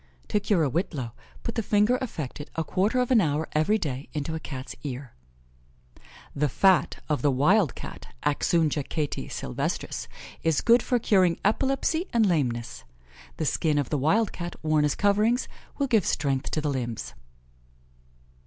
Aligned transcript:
To 0.29 0.39
cure 0.39 0.63
a 0.63 0.67
whitlow, 0.67 1.13
put 1.43 1.53
the 1.53 1.61
finger 1.61 1.97
affected 2.01 2.49
a 2.55 2.63
quarter 2.63 2.97
of 2.99 3.11
an 3.11 3.21
hour 3.21 3.47
every 3.51 3.77
day 3.77 4.09
into 4.13 4.33
a 4.33 4.39
Cat's 4.39 4.75
ear. 4.81 5.13
The 6.35 6.49
fat 6.49 7.03
of 7.07 7.21
the 7.21 7.29
wild 7.29 7.75
Cat 7.75 8.07
(Axungia 8.25 8.81
Cati 8.89 9.27
Sylvestris) 9.31 10.07
is 10.41 10.61
good 10.61 10.81
for 10.81 10.97
curing 10.97 11.39
epilepsy 11.45 12.07
and 12.13 12.25
lameness. 12.25 12.83
The 13.37 13.45
skin 13.45 13.77
of 13.77 13.91
the 13.91 13.97
wild 13.99 14.31
Cat 14.31 14.55
worn 14.63 14.85
as 14.85 14.95
coverings, 14.95 15.47
will 15.77 15.85
give 15.85 16.07
strength 16.07 16.49
to 16.49 16.61
the 16.61 16.71
limbs. 16.71 17.13